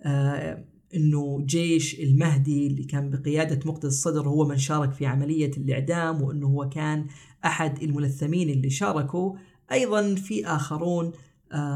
آه 0.01 0.65
إنه 0.95 1.45
جيش 1.45 1.99
المهدي 1.99 2.67
اللي 2.67 2.83
كان 2.83 3.09
بقيادة 3.09 3.59
مقتدى 3.65 3.87
الصدر 3.87 4.27
هو 4.27 4.45
من 4.47 4.57
شارك 4.57 4.91
في 4.91 5.05
عملية 5.05 5.51
الإعدام 5.57 6.21
وإنه 6.21 6.47
هو 6.47 6.69
كان 6.69 7.07
أحد 7.45 7.83
الملثمين 7.83 8.49
اللي 8.49 8.69
شاركوا. 8.69 9.35
أيضا 9.71 10.15
في 10.15 10.45
آخرون 10.45 11.05
آه 11.05 11.11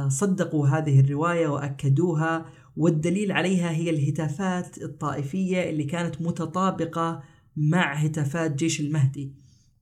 صدقوا 0.07 0.67
هذه 0.67 0.99
الرواية 0.99 1.47
وأكدوها 1.47 2.45
والدليل 2.77 3.31
عليها 3.31 3.71
هي 3.71 3.89
الهتافات 3.89 4.77
الطائفية 4.77 5.69
اللي 5.69 5.83
كانت 5.83 6.21
متطابقة 6.21 7.23
مع 7.57 7.93
هتافات 7.93 8.55
جيش 8.55 8.81
المهدي. 8.81 9.33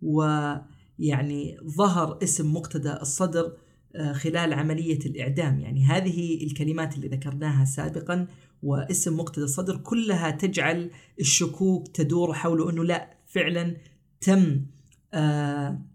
ويعني 0.01 1.57
ظهر 1.77 2.19
اسم 2.23 2.53
مقتدى 2.53 2.93
الصدر 2.93 3.53
آه، 3.95 4.13
خلال 4.13 4.53
عملية 4.53 4.99
الإعدام. 5.05 5.59
يعني 5.59 5.85
هذه 5.85 6.43
الكلمات 6.43 6.95
اللي 6.95 7.07
ذكرناها 7.07 7.65
سابقا 7.65 8.27
واسم 8.63 9.17
مقتدى 9.17 9.45
الصدر 9.45 9.77
كلها 9.77 10.31
تجعل 10.31 10.91
الشكوك 11.19 11.87
تدور 11.87 12.33
حول 12.33 12.69
أنه 12.69 12.83
لا 12.83 13.17
فعلا 13.27 13.75
تم 14.21 14.65
آه 15.13 15.19
آه 15.19 15.88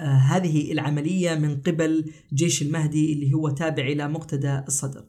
هذه 0.00 0.72
العملية 0.72 1.34
من 1.34 1.60
قبل 1.60 2.12
جيش 2.32 2.62
المهدي 2.62 3.12
اللي 3.12 3.34
هو 3.34 3.48
تابع 3.48 3.82
إلى 3.82 4.08
مقتدى 4.08 4.58
الصدر. 4.68 5.04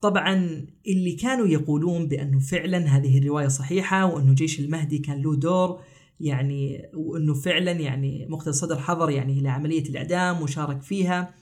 طبعا 0.00 0.66
اللي 0.86 1.12
كانوا 1.12 1.46
يقولون 1.46 2.08
بأنه 2.08 2.38
فعلا 2.38 2.78
هذه 2.78 3.18
الرواية 3.18 3.48
صحيحة 3.48 4.04
وأنه 4.06 4.34
جيش 4.34 4.60
المهدي 4.60 4.98
كان 4.98 5.22
له 5.22 5.36
دور 5.36 5.80
يعني 6.20 6.82
وأنه 6.94 7.34
فعلا 7.34 7.72
يعني 7.72 8.26
مقتدى 8.28 8.50
الصدر 8.50 8.78
حضر 8.78 9.10
يعني 9.10 9.38
إلى 9.38 9.48
عملية 9.48 9.88
الإعدام 9.88 10.42
وشارك 10.42 10.82
فيها. 10.82 11.34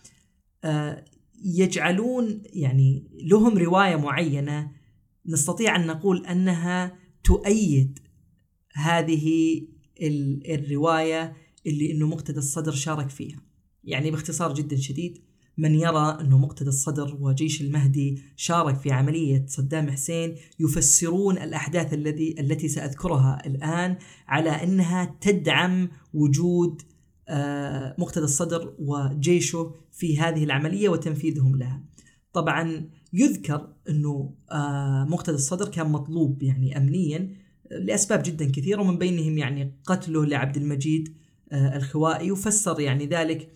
آه، 0.65 1.05
يجعلون 1.45 2.43
يعني 2.53 3.11
لهم 3.23 3.59
رواية 3.59 3.97
معينة 3.97 4.71
نستطيع 5.27 5.77
أن 5.77 5.87
نقول 5.87 6.27
أنها 6.27 6.99
تؤيد 7.25 7.99
هذه 8.75 9.61
الرواية 10.49 11.37
اللي 11.66 11.92
إنه 11.92 12.07
مقتدى 12.07 12.38
الصدر 12.38 12.72
شارك 12.72 13.11
فيها. 13.11 13.40
يعني 13.85 14.11
باختصار 14.11 14.55
جدا 14.55 14.77
شديد 14.77 15.18
من 15.59 15.75
يرى 15.75 16.18
أنه 16.20 16.38
مقتدى 16.38 16.68
الصدر 16.68 17.16
وجيش 17.20 17.62
المهدي 17.62 18.22
شارك 18.37 18.77
في 18.77 18.90
عملية 18.90 19.46
صدام 19.46 19.90
حسين 19.90 20.37
يفسرون 20.61 21.38
الأحداث 21.38 21.94
الذي 21.94 22.35
التي 22.38 22.68
سأذكرها 22.68 23.46
الآن 23.46 23.96
على 24.27 24.51
أنها 24.51 25.16
تدعم 25.20 25.88
وجود 26.14 26.83
آه، 27.29 27.96
مقتدى 27.98 28.25
الصدر 28.25 28.75
وجيشه 28.79 29.75
في 29.92 30.18
هذه 30.18 30.44
العملية 30.44 30.88
وتنفيذهم 30.88 31.57
لها. 31.57 31.85
طبعا 32.33 32.90
يذكر 33.12 33.68
أنه 33.88 34.35
آه، 34.53 35.05
مقتدى 35.11 35.37
الصدر 35.37 35.68
كان 35.68 35.90
مطلوب 35.90 36.42
يعني 36.42 36.77
أمنيا 36.77 37.37
لأسباب 37.70 38.22
جدا 38.27 38.51
كثيرة 38.51 38.81
ومن 38.81 38.98
بينهم 38.98 39.38
يعني 39.38 39.81
قتله 39.87 40.25
لعبد 40.25 40.57
المجيد 40.57 41.21
الخوائي 41.53 42.31
وفسر 42.31 42.81
يعني 42.81 43.07
ذلك 43.07 43.53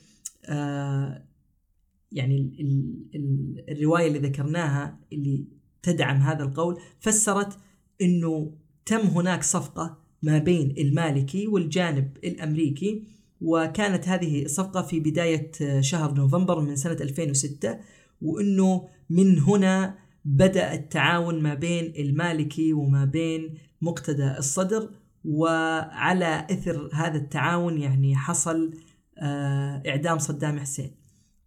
يعني 2.12 2.36
ال 2.36 3.06
ال 3.14 3.64
الرواية 3.68 4.06
اللي 4.06 4.18
ذكرناها 4.18 5.00
اللي 5.12 5.44
تدعم 5.82 6.16
هذا 6.16 6.44
القول 6.44 6.80
فسرت 7.00 7.58
إنه 8.02 8.52
تم 8.86 9.00
هناك 9.00 9.42
صفقة 9.42 9.98
ما 10.22 10.38
بين 10.38 10.74
المالكي 10.78 11.46
والجانب 11.46 12.16
الأمريكي 12.24 13.04
وكانت 13.40 14.08
هذه 14.08 14.44
الصفقة 14.44 14.82
في 14.82 15.00
بداية 15.00 15.50
شهر 15.80 16.14
نوفمبر 16.14 16.60
من 16.60 16.76
سنة 16.76 16.96
2006 17.00 17.78
وإنه 18.22 18.88
من 19.10 19.38
هنا 19.38 19.98
بدأ 20.24 20.74
التعاون 20.74 21.42
ما 21.42 21.54
بين 21.54 21.92
المالكي 21.98 22.72
وما 22.72 23.04
بين 23.04 23.54
مقتدى 23.82 24.34
الصدر 24.38 24.90
وعلى 25.26 26.46
إثر 26.50 26.90
هذا 26.92 27.16
التعاون 27.16 27.78
يعني 27.78 28.16
حصل 28.16 28.74
آه، 29.18 29.82
إعدام 29.86 30.18
صدام 30.18 30.58
حسين. 30.58 30.90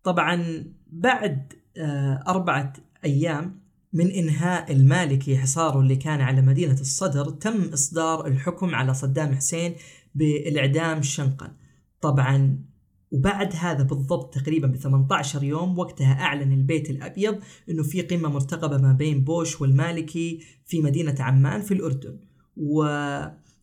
طبعا 0.04 0.66
بعد 0.88 1.54
آه، 1.78 2.24
أربعة 2.28 2.74
أيام 3.06 3.60
من 3.94 4.12
إنهاء 4.12 4.72
المالكي 4.72 5.38
حصاره 5.38 5.80
اللي 5.80 5.96
كان 5.96 6.22
على 6.22 6.42
مدينة 6.42 6.74
الصدر 6.82 7.30
تم 7.30 7.70
إصدار 7.74 8.28
الحكم 8.28 8.76
على 8.76 8.94
صدام 8.94 9.36
حسين 9.36 9.76
بالإعدام 10.16 11.02
شنقا. 11.02 11.56
طبعا 12.02 12.60
وبعد 13.12 13.54
هذا 13.56 13.84
بالضبط 13.84 14.34
تقريبا 14.34 14.68
ب 14.68 14.76
18 14.76 15.44
يوم 15.44 15.80
وقتها 15.80 16.14
أعلن 16.14 16.52
البيت 16.52 16.90
الأبيض 16.90 17.40
أنه 17.70 17.84
في 17.84 18.02
قمة 18.02 18.30
مرتقبة 18.30 18.78
ما 18.78 18.94
بين 18.94 19.24
بوش 19.24 19.62
والمالكي 19.62 20.40
في 20.66 20.82
مدينة 20.82 21.16
عمان 21.20 21.62
في 21.62 21.74
الأردن. 21.74 22.20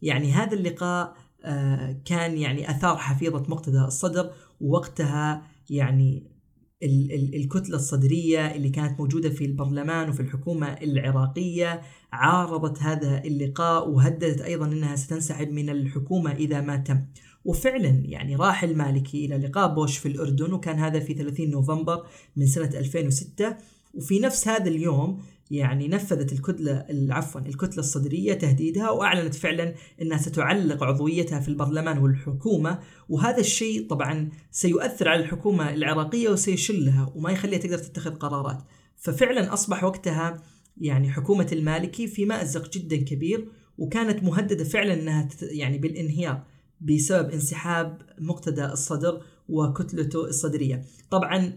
ويعني 0.03 0.33
هذا 0.33 0.55
اللقاء 0.55 1.17
آه، 1.45 1.97
كان 2.05 2.39
يعني 2.39 2.71
أثار 2.71 2.97
حفيظة 2.97 3.45
مقتدى 3.49 3.79
الصدر 3.79 4.31
ووقتها 4.61 5.43
يعني 5.71 6.37
ال 6.83 7.13
ال 7.13 7.35
الكتلة 7.35 7.77
الصدرية 7.77 8.55
اللي 8.55 8.69
كانت 8.69 9.01
موجودة 9.01 9.31
في 9.31 9.45
البرلمان 9.45 10.09
وفي 10.09 10.21
الحكومة 10.21 10.67
العراقية 10.67 11.81
عارضت 12.13 12.83
هذا 12.83 13.25
اللقاء 13.25 13.91
وهددت 13.91 14.41
أيضا 14.41 14.67
أنها 14.67 14.97
ستنسحب 14.97 15.51
من 15.51 15.71
الحكومة 15.71 16.33
إذا 16.33 16.61
ما 16.61 16.77
تم. 16.77 17.05
وفعلا 17.45 18.03
يعني 18.05 18.37
راح 18.37 18.63
المالكي 18.63 19.27
إلى 19.27 19.39
لقاء 19.39 19.75
بوش 19.75 19.99
في 19.99 20.09
الأردن 20.09 20.53
وكان 20.53 20.79
هذا 20.79 21.01
في 21.01 21.15
30 21.15 21.51
نوفمبر 21.51 22.07
من 22.37 22.47
سنة 22.47 22.71
2006 22.79 23.57
وفي 23.95 24.21
نفس 24.21 24.49
هذا 24.49 24.69
اليوم 24.69 25.23
يعني 25.51 25.89
نفذت 25.89 26.33
الكتلة 26.33 26.87
عفوا 27.11 27.41
الكتلة 27.41 27.79
الصدرية 27.79 28.35
تهديدها 28.35 28.91
وأعلنت 28.91 29.35
فعلا 29.35 29.75
أنها 30.03 30.19
ستعلق 30.19 30.85
عضويتها 30.85 31.41
في 31.41 31.49
البرلمان 31.49 31.99
والحكومة. 31.99 32.79
وهذا 33.09 33.41
الشيء 33.41 33.87
طبعا 33.89 34.31
سيؤثر 34.51 35.09
على 35.09 35.21
الحكومة 35.21 35.75
العراقية 35.75 36.29
وسيشلها 36.29 37.13
وما 37.15 37.31
يخليها 37.31 37.59
تقدر 37.59 37.79
تتخذ 37.79 38.15
قرارات. 38.15 38.63
ففعلا 38.97 39.53
أصبح 39.53 39.85
وقتها 39.85 40.43
يعني 40.77 41.11
حكومة 41.11 41.49
المالكي 41.53 42.07
في 42.07 42.25
مأزق 42.25 42.71
جدا 42.71 42.97
كبير 42.97 43.49
وكانت 43.79 44.23
مهددة 44.23 44.65
فعلا 44.65 44.95
أنها 44.95 45.29
يعني 45.43 45.79
بالانهيار 45.79 46.45
بسبب 46.81 47.31
انسحاب 47.31 48.03
مقتدى 48.19 48.65
الصدر 48.65 49.23
وكتلته 49.49 50.25
الصدرية. 50.25 50.85
طبعا 51.11 51.53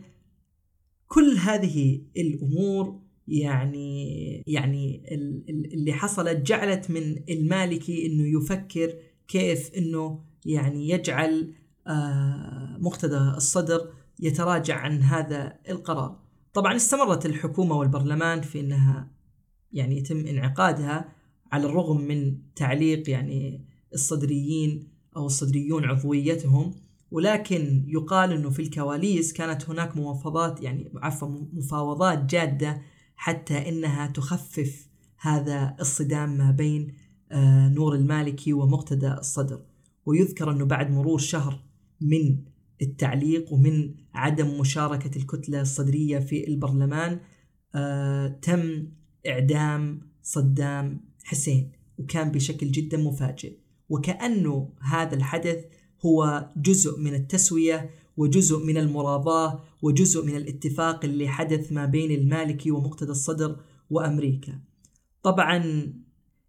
كل 1.08 1.38
هذه 1.38 2.02
الأمور 2.18 3.09
يعني 3.30 4.44
يعني 4.48 5.04
اللي 5.50 5.94
حصلت 5.94 6.38
جعلت 6.38 6.92
من 6.92 7.24
المالكي 7.30 8.06
إنه 8.06 8.40
يفكر 8.40 8.94
كيف 9.28 9.72
إنه 9.78 10.24
يعني 10.46 10.90
يجعل 10.90 11.54
آه، 11.88 12.78
مقتدى 12.80 13.18
الصدر 13.18 13.94
يتراجع 14.20 14.76
عن 14.76 15.02
هذا 15.02 15.58
القرار. 15.70 16.20
طبعا 16.54 16.76
استمرت 16.76 17.26
الحكومة 17.26 17.76
والبرلمان 17.76 18.42
في 18.42 18.60
إنها 18.60 19.12
يعني 19.72 19.98
يتم 19.98 20.28
انعقادها 20.28 21.14
على 21.52 21.66
الرغم 21.66 22.02
من 22.02 22.38
تعليق 22.56 23.10
يعني 23.10 23.66
الصدريين 23.94 24.88
أو 25.18 25.26
الصدريون 25.26 25.86
عضويتهم 25.86 26.76
ولكن 27.12 27.86
يقال 27.88 28.32
إنه 28.32 28.50
في 28.50 28.62
الكواليس 28.62 29.34
كانت 29.34 29.70
هناك 29.70 29.98
مفاوضات 29.98 30.62
يعني 30.62 30.92
عفوا 30.96 31.28
مفاوضات 31.54 32.26
جادة 32.26 32.82
حتى 33.22 33.70
إنها 33.70 34.08
تخفف 34.08 34.88
هذا 35.20 35.76
الصدام 35.80 36.38
ما 36.38 36.52
بين 36.52 36.94
آه، 37.32 37.70
نور 37.70 37.96
المالكي 37.96 38.54
ومقتدى 38.54 39.14
الصدر. 39.14 39.62
ويذكر 40.06 40.52
أنه 40.52 40.66
بعد 40.66 40.92
مرور 40.92 41.18
شهر 41.18 41.64
من 42.02 42.38
التعليق 42.82 43.54
ومن 43.54 43.94
عدم 44.14 44.60
مشاركة 44.60 45.18
الكتلة 45.18 45.62
الصدرية 45.62 46.20
في 46.20 46.48
البرلمان 46.48 47.20
آه، 47.76 48.28
تم 48.28 48.88
إعدام 49.28 50.02
صدام 50.24 51.02
حسين 51.24 51.72
وكان 51.98 52.32
بشكل 52.32 52.72
جدا 52.72 52.98
مفاجئ. 52.98 53.58
وكأنه 53.90 54.74
هذا 54.82 55.16
الحدث 55.16 55.66
هو 56.06 56.50
جزء 56.58 57.00
من 57.00 57.14
التسوية 57.14 57.90
وجزء 58.20 58.66
من 58.66 58.78
المراضاة 58.78 59.64
وجزء 59.82 60.26
من 60.26 60.36
الاتفاق 60.36 61.06
اللي 61.06 61.28
حدث 61.28 61.72
ما 61.72 61.86
بين 61.86 62.12
المالكي 62.12 62.72
ومقتدى 62.72 63.12
الصدر 63.12 63.60
وأمريكا. 63.90 64.60
طبعا 65.24 65.64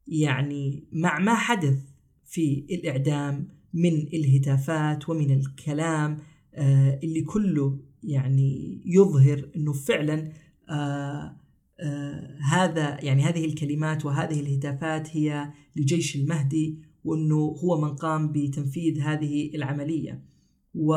يعني 0.07 0.89
مع 0.93 1.19
ما 1.19 1.35
حدث 1.35 1.79
في 2.25 2.67
الإعدام 2.71 3.49
من 3.75 3.93
الهتافات 3.93 5.09
ومن 5.09 5.31
الكلام 5.31 6.19
آه 6.55 7.01
اللي 7.03 7.23
كله 7.23 7.79
يعني 8.03 8.83
يظهر 8.87 9.51
أنه 9.57 9.73
فعلا 9.73 10.33
آه 10.71 11.37
آه 11.81 12.39
هذا 12.41 13.05
يعني 13.05 13.23
هذه 13.23 13.45
الكلمات 13.45 14.05
وهذه 14.05 14.41
الهتافات 14.41 15.17
هي 15.17 15.53
لجيش 15.77 16.17
المهدي 16.17 16.79
وأنه 17.05 17.37
هو 17.37 17.81
من 17.81 17.97
قام 17.97 18.33
بتنفيذ 18.33 19.01
هذه 19.01 19.51
العملية. 19.55 20.31
و 20.75 20.95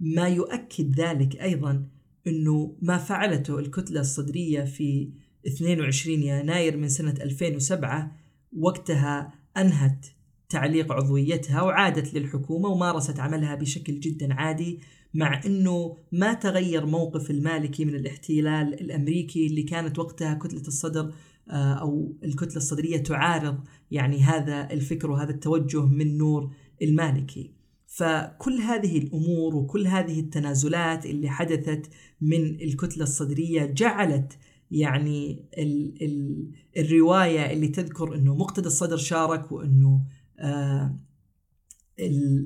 ما 0.00 0.28
يؤكد 0.28 1.00
ذلك 1.00 1.36
أيضا 1.42 1.86
أنه 2.26 2.76
ما 2.82 2.98
فعلته 2.98 3.58
الكتلة 3.58 4.00
الصدرية 4.00 4.64
في 4.64 5.10
22 5.46 6.22
يناير 6.22 6.76
من 6.76 6.88
سنة 6.88 7.14
2007 7.20 8.16
وقتها 8.58 9.32
أنهت 9.56 10.06
تعليق 10.48 10.92
عضويتها 10.92 11.62
وعادت 11.62 12.14
للحكومة 12.14 12.68
ومارست 12.68 13.20
عملها 13.20 13.54
بشكل 13.54 14.00
جدا 14.00 14.34
عادي 14.34 14.80
مع 15.14 15.40
أنه 15.46 15.96
ما 16.12 16.34
تغير 16.34 16.86
موقف 16.86 17.30
المالكي 17.30 17.84
من 17.84 17.94
الاحتلال 17.94 18.80
الأمريكي 18.80 19.46
اللي 19.46 19.62
كانت 19.62 19.98
وقتها 19.98 20.34
كتلة 20.34 20.60
الصدر 20.60 21.14
آه، 21.50 21.74
أو 21.74 22.16
الكتلة 22.24 22.56
الصدرية 22.56 22.96
تعارض 22.96 23.58
يعني 23.90 24.22
هذا 24.22 24.70
الفكر 24.70 25.10
وهذا 25.10 25.30
التوجه 25.30 25.86
من 25.86 26.18
نور 26.18 26.50
المالكي. 26.82 27.54
فكل 27.94 28.60
هذه 28.60 28.98
الأمور 28.98 29.56
وكل 29.56 29.86
هذه 29.86 30.20
التنازلات 30.20 31.06
اللي 31.06 31.28
حدثت 31.30 31.90
من 32.20 32.60
الكتلة 32.60 33.02
الصدرية 33.02 33.66
جعلت 33.66 34.38
يعني 34.70 35.48
ال 35.58 36.02
ال 36.02 36.50
الرواية 36.76 37.52
اللي 37.52 37.68
تذكر 37.68 38.14
إنه 38.14 38.34
مقتدى 38.34 38.66
الصدر 38.66 38.96
شارك 38.96 39.52
وإنه 39.52 40.04
آه 40.40 40.98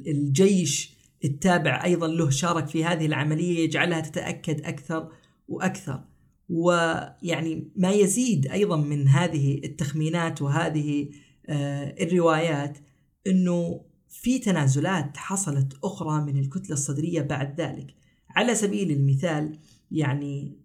الجيش 0.06 0.98
التابع 1.24 1.84
أيضا 1.84 2.06
له 2.08 2.30
شارك 2.30 2.66
في 2.66 2.84
هذه 2.84 3.06
العملية 3.06 3.58
يجعلها 3.58 4.00
تتأكد 4.00 4.60
أكثر 4.60 5.12
وأكثر. 5.48 6.04
ويعني 6.48 7.72
ما 7.76 7.90
يزيد 7.90 8.46
أيضا 8.46 8.76
من 8.76 9.08
هذه 9.08 9.60
التخمينات 9.64 10.42
وهذه 10.42 11.08
آه 11.48 11.94
الروايات 12.02 12.78
إنه 13.26 13.87
في 14.08 14.38
تنازلات 14.38 15.16
حصلت 15.16 15.76
أخرى 15.84 16.20
من 16.20 16.38
الكتلة 16.38 16.72
الصدرية 16.72 17.22
بعد 17.22 17.60
ذلك. 17.60 17.94
على 18.30 18.54
سبيل 18.54 18.90
المثال 18.90 19.58
يعني 19.90 20.58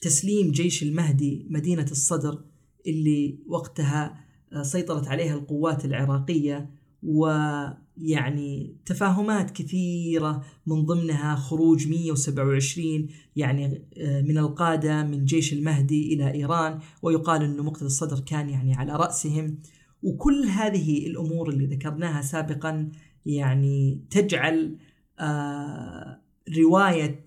تسليم 0.00 0.50
جيش 0.50 0.82
المهدي 0.82 1.46
مدينة 1.50 1.86
الصدر 1.90 2.44
اللي 2.86 3.38
وقتها 3.46 4.24
آه، 4.52 4.62
سيطرت 4.62 5.08
عليها 5.08 5.34
القوات 5.34 5.84
العراقية 5.84 6.70
ويعني 7.02 8.76
تفاهمات 8.86 9.50
كثيرة 9.50 10.44
من 10.66 10.86
ضمنها 10.86 11.36
خروج 11.36 11.88
127 11.88 13.08
يعني 13.36 13.84
آه، 13.98 14.22
من 14.22 14.38
القادة 14.38 15.02
من 15.02 15.24
جيش 15.24 15.52
المهدي 15.52 16.14
إلى 16.14 16.32
إيران 16.34 16.78
ويقال 17.02 17.42
أنه 17.42 17.62
مقتدى 17.62 17.86
الصدر 17.86 18.20
كان 18.20 18.48
يعني 18.48 18.74
على 18.74 18.92
رأسهم. 18.96 19.58
وكل 20.02 20.44
هذه 20.44 21.06
الأمور 21.06 21.50
اللي 21.50 21.66
ذكرناها 21.66 22.22
سابقا 22.22 22.88
يعني 23.26 24.04
تجعل 24.10 24.78
آه 25.18 26.20
رواية 26.58 27.24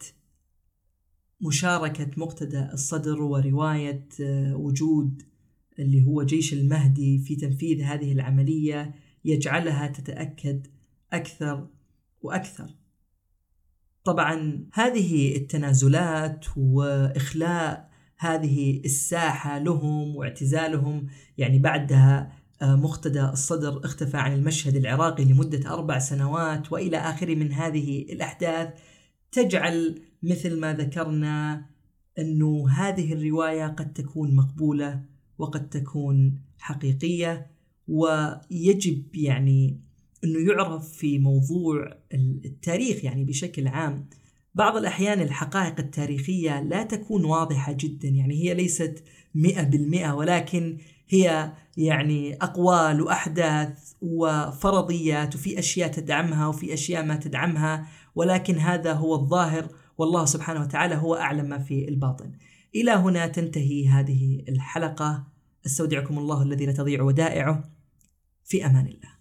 مشاركة 1.41 2.11
مقتدى 2.17 2.69
الصدر 2.73 3.21
ورواية 3.21 4.07
آه 4.21 4.55
وجود 4.55 5.23
اللي 5.79 6.05
هو 6.05 6.23
جيش 6.23 6.53
المهدي 6.53 7.19
في 7.19 7.35
تنفيذ 7.35 7.81
هذه 7.81 8.11
العملية 8.11 8.95
يجعلها 9.25 9.87
تتأكد 9.87 10.67
أكثر 11.13 11.67
وأكثر. 12.21 12.69
طبعا 14.03 14.65
هذه 14.73 15.35
التنازلات 15.35 16.45
وإخلاء 16.57 17.91
هذه 18.17 18.81
الساحة 18.85 19.59
لهم 19.59 20.15
واعتزالهم 20.15 21.07
يعني 21.37 21.59
بعدها 21.59 22.40
مقتدى 22.61 23.21
الصدر 23.21 23.85
اختفى 23.85 24.17
عن 24.17 24.33
المشهد 24.33 24.75
العراقي 24.75 25.25
لمدة 25.25 25.73
أربع 25.73 25.99
سنوات 25.99 26.71
وإلى 26.71 26.97
آخره 26.97 27.35
من 27.35 27.51
هذه 27.51 28.01
الأحداث. 28.01 28.69
تجعل 29.31 30.01
مثل 30.23 30.59
ما 30.59 30.73
ذكرنا 30.73 31.65
أنه 32.19 32.69
هذه 32.69 33.13
الرواية 33.13 33.67
قد 33.67 33.93
تكون 33.93 34.35
مقبولة 34.35 35.01
وقد 35.37 35.69
تكون 35.69 36.39
حقيقية 36.59 37.51
ويجب 37.87 39.15
يعني 39.15 39.81
أنه 40.23 40.39
يعرف 40.51 40.93
في 40.93 41.19
موضوع 41.19 41.97
التاريخ 42.13 43.05
يعني 43.05 43.23
بشكل 43.23 43.67
عام 43.67 44.09
بعض 44.55 44.77
الأحيان 44.77 45.21
الحقائق 45.21 45.79
التاريخية 45.79 46.61
لا 46.61 46.83
تكون 46.83 47.25
واضحة 47.25 47.71
جدا 47.71 48.07
يعني 48.07 48.33
هي 48.33 48.53
ليست 48.53 49.03
مئة 49.35 49.63
بالمئة 49.63 50.11
ولكن 50.11 50.77
هي 51.09 51.53
يعني 51.77 52.35
أقوال 52.35 53.01
وأحداث 53.01 53.93
وفرضيات 54.01 55.35
وفي 55.35 55.59
أشياء 55.59 55.91
تدعمها 55.91 56.47
وفي 56.47 56.73
أشياء 56.73 57.03
ما 57.05 57.15
تدعمها 57.15 57.87
ولكن 58.15 58.57
هذا 58.57 58.93
هو 58.93 59.15
الظاهر 59.15 59.67
والله 59.97 60.25
سبحانه 60.25 60.61
وتعالى 60.61 60.95
هو 60.95 61.15
أعلم 61.15 61.45
ما 61.45 61.59
في 61.59 61.87
الباطن. 61.89 62.31
إلى 62.75 62.91
هنا 62.91 63.27
تنتهي 63.27 63.87
هذه 63.87 64.43
الحلقة. 64.49 65.27
أستودعكم 65.65 66.17
الله 66.17 66.43
الذي 66.43 66.65
لا 66.65 66.71
تضيع 66.71 67.01
ودائعه. 67.01 67.63
في 68.45 68.65
أمان 68.65 68.85
الله. 68.85 69.20